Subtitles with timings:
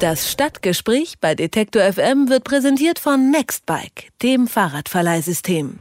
[0.00, 5.78] Das Stadtgespräch bei Detektor FM wird präsentiert von Nextbike, dem Fahrradverleihsystem.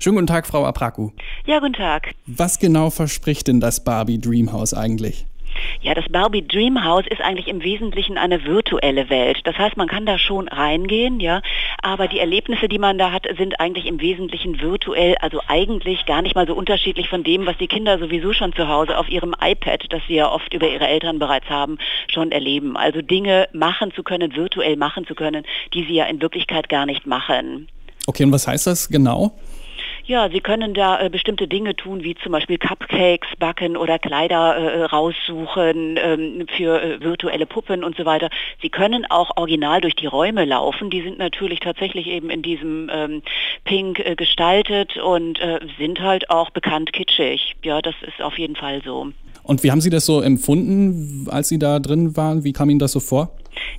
[0.00, 1.10] Schönen guten Tag, Frau Apraku.
[1.46, 2.16] Ja, guten Tag.
[2.26, 5.26] Was genau verspricht denn das Barbie Dreamhouse eigentlich?
[5.80, 9.40] Ja, das Barbie Dream House ist eigentlich im Wesentlichen eine virtuelle Welt.
[9.44, 11.42] Das heißt, man kann da schon reingehen, ja,
[11.82, 16.22] aber die Erlebnisse, die man da hat, sind eigentlich im Wesentlichen virtuell, also eigentlich gar
[16.22, 19.34] nicht mal so unterschiedlich von dem, was die Kinder sowieso schon zu Hause auf ihrem
[19.40, 21.78] iPad, das sie ja oft über ihre Eltern bereits haben,
[22.08, 22.76] schon erleben.
[22.76, 26.86] Also Dinge machen zu können, virtuell machen zu können, die sie ja in Wirklichkeit gar
[26.86, 27.68] nicht machen.
[28.06, 29.32] Okay, und was heißt das genau?
[30.06, 34.54] Ja, Sie können da äh, bestimmte Dinge tun, wie zum Beispiel Cupcakes backen oder Kleider
[34.54, 38.28] äh, raussuchen ähm, für äh, virtuelle Puppen und so weiter.
[38.60, 40.90] Sie können auch original durch die Räume laufen.
[40.90, 43.22] Die sind natürlich tatsächlich eben in diesem ähm,
[43.64, 47.56] Pink äh, gestaltet und äh, sind halt auch bekannt kitschig.
[47.64, 49.08] Ja, das ist auf jeden Fall so.
[49.42, 52.44] Und wie haben Sie das so empfunden, als Sie da drin waren?
[52.44, 53.30] Wie kam Ihnen das so vor?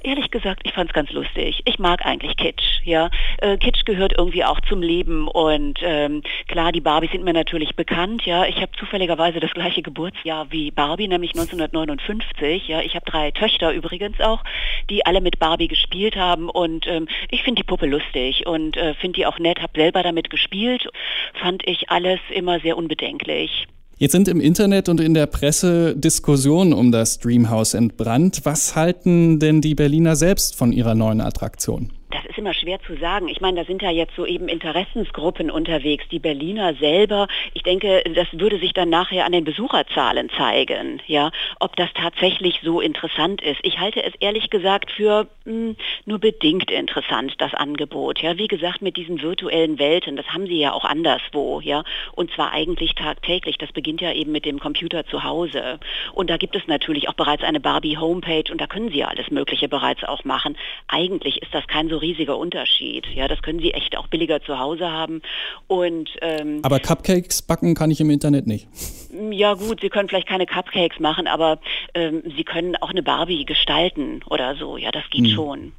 [0.03, 1.61] Ehrlich gesagt, ich fand es ganz lustig.
[1.65, 2.81] Ich mag eigentlich Kitsch.
[2.83, 7.33] Ja, äh, Kitsch gehört irgendwie auch zum Leben und ähm, klar, die Barbies sind mir
[7.33, 8.25] natürlich bekannt.
[8.25, 12.67] Ja, ich habe zufälligerweise das gleiche Geburtsjahr wie Barbie, nämlich 1959.
[12.67, 14.43] Ja, ich habe drei Töchter übrigens auch,
[14.89, 18.93] die alle mit Barbie gespielt haben und ähm, ich finde die Puppe lustig und äh,
[18.95, 19.61] finde die auch nett.
[19.61, 20.87] Habe selber damit gespielt,
[21.33, 23.67] fand ich alles immer sehr unbedenklich.
[23.97, 28.41] Jetzt sind im Internet und in der Presse Diskussionen um das Dreamhouse entbrannt.
[28.43, 31.93] Was halten denn die Berliner selbst von ihrer neuen Attraktion?
[32.35, 33.29] Ist immer schwer zu sagen.
[33.29, 36.03] Ich meine, da sind ja jetzt so eben Interessensgruppen unterwegs.
[36.11, 41.31] Die Berliner selber, ich denke, das würde sich dann nachher an den Besucherzahlen zeigen, ja,
[41.61, 43.61] ob das tatsächlich so interessant ist.
[43.63, 48.21] Ich halte es ehrlich gesagt für mh, hm, nur bedingt interessant, das Angebot.
[48.21, 52.31] Ja, wie gesagt, mit diesen virtuellen Welten, das haben sie ja auch anderswo, ja, und
[52.33, 53.57] zwar eigentlich tagtäglich.
[53.59, 55.79] Das beginnt ja eben mit dem Computer zu Hause.
[56.11, 59.07] Und da gibt es natürlich auch bereits eine Barbie Homepage und da können sie ja
[59.07, 60.57] alles Mögliche bereits auch machen.
[60.89, 63.05] Eigentlich ist das kein so riesiger Unterschied.
[63.13, 65.21] Ja, das können Sie echt auch billiger zu Hause haben.
[65.67, 68.67] Und, ähm, aber Cupcakes backen kann ich im Internet nicht.
[69.31, 71.59] Ja gut, Sie können vielleicht keine Cupcakes machen, aber
[71.93, 74.77] ähm, Sie können auch eine Barbie gestalten oder so.
[74.77, 75.31] Ja, das geht hm.
[75.33, 75.71] schon.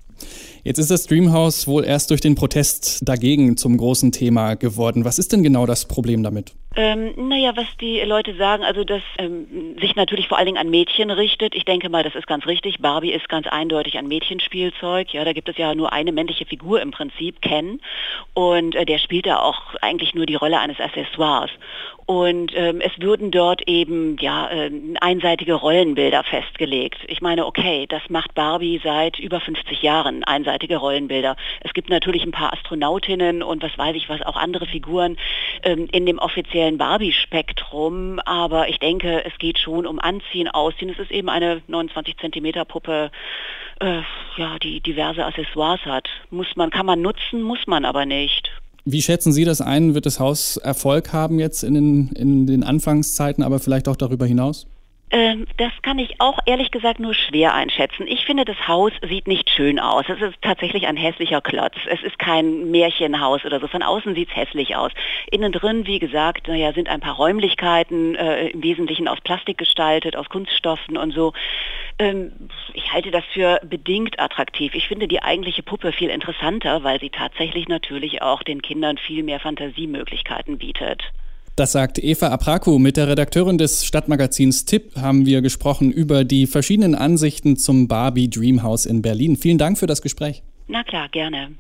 [0.65, 5.05] Jetzt ist das Dreamhouse wohl erst durch den Protest dagegen zum großen Thema geworden.
[5.05, 6.55] Was ist denn genau das Problem damit?
[6.79, 10.69] Ähm, naja, was die Leute sagen, also dass ähm, sich natürlich vor allen Dingen an
[10.69, 11.55] Mädchen richtet.
[11.55, 12.81] Ich denke mal, das ist ganz richtig.
[12.81, 15.15] Barbie ist ganz eindeutig ein Mädchenspielzeug.
[15.15, 17.81] Ja, da gibt es ja nur eine männliche Figur im Prinzip, Ken.
[18.35, 21.51] Und äh, der spielt da auch eigentlich nur die Rolle eines Accessoires.
[22.07, 24.71] Und ähm, es würden dort eben ja äh,
[25.01, 26.99] einseitige Rollenbilder festgelegt.
[27.09, 31.37] Ich meine, okay, das macht Barbie seit über 50 Jahren, einseitige Rollenbilder.
[31.61, 35.17] Es gibt natürlich ein paar Astronautinnen und was weiß ich was, auch andere Figuren
[35.65, 38.21] ähm, in dem offiziellen Barbie-Spektrum.
[38.21, 40.91] Aber ich denke, es geht schon um Anziehen, Ausziehen.
[40.91, 43.11] Es ist eben eine 29 Zentimeter Puppe,
[43.81, 44.03] äh,
[44.37, 46.09] ja, die diverse Accessoires hat.
[46.31, 48.51] Muss man, kann man nutzen, muss man aber nicht.
[48.85, 49.95] Wie schätzen Sie das ein?
[49.95, 54.27] Wird das Haus Erfolg haben jetzt in den, in den Anfangszeiten, aber vielleicht auch darüber
[54.27, 54.67] hinaus?
[55.11, 58.09] Ähm, das kann ich auch ehrlich gesagt nur schwer einschätzen.
[58.09, 60.05] Ich finde, das Haus sieht nicht schön aus.
[60.09, 61.77] Es ist tatsächlich ein hässlicher Klotz.
[61.89, 63.69] Es ist kein Märchenhaus oder so.
[63.69, 64.91] Von außen sieht es hässlich aus.
[65.31, 70.17] Innen drin, wie gesagt, naja, sind ein paar Räumlichkeiten, äh, im Wesentlichen aus Plastik gestaltet,
[70.17, 71.35] aus Kunststoffen und so.
[72.01, 72.33] Ähm,
[72.75, 74.75] ich halte das für bedingt attraktiv.
[74.75, 79.23] Ich finde die eigentliche Puppe viel interessanter, weil sie tatsächlich natürlich auch den Kindern viel
[79.23, 81.13] mehr Fantasiemöglichkeiten bietet.
[81.57, 82.79] Das sagt Eva Apraku.
[82.79, 88.29] Mit der Redakteurin des Stadtmagazins Tipp haben wir gesprochen über die verschiedenen Ansichten zum Barbie
[88.29, 89.37] Dreamhouse in Berlin.
[89.37, 90.43] Vielen Dank für das Gespräch.
[90.69, 91.55] Na klar, gerne.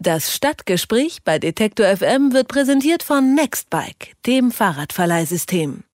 [0.00, 5.84] Das Stadtgespräch bei Detektor FM wird präsentiert von Nextbike, dem Fahrradverleihsystem.